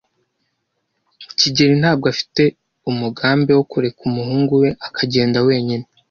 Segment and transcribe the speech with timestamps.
[1.39, 2.43] kigeli ntabwo afite
[2.89, 5.85] umugambi wo kureka umuhungu we akagenda wenyine.